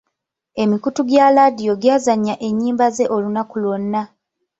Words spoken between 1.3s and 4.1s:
laadiyo gy'azannya ennyimba ze olunaku lwonna.